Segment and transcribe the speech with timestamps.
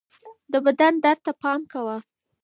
[0.51, 1.97] د بدن درد ته پام کوه